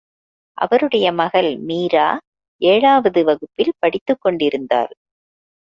[0.57, 2.07] அவருடைய மகள் மீரா
[2.61, 4.91] ஏழாவது வகுப்பில் படித்துக்கொண்டிருந்தாள்.